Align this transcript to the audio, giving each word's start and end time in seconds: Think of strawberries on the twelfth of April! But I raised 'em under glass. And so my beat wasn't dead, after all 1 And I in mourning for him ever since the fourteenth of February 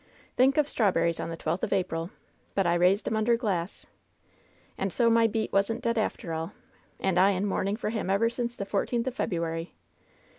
Think 0.35 0.57
of 0.57 0.67
strawberries 0.67 1.19
on 1.19 1.29
the 1.29 1.37
twelfth 1.37 1.63
of 1.63 1.71
April! 1.71 2.09
But 2.55 2.65
I 2.65 2.73
raised 2.73 3.07
'em 3.07 3.15
under 3.15 3.37
glass. 3.37 3.85
And 4.75 4.91
so 4.91 5.11
my 5.11 5.27
beat 5.27 5.53
wasn't 5.53 5.83
dead, 5.83 5.99
after 5.99 6.33
all 6.33 6.47
1 6.47 6.55
And 7.01 7.19
I 7.19 7.29
in 7.29 7.45
mourning 7.45 7.75
for 7.75 7.91
him 7.91 8.09
ever 8.09 8.27
since 8.27 8.57
the 8.57 8.65
fourteenth 8.65 9.05
of 9.05 9.13
February 9.13 9.75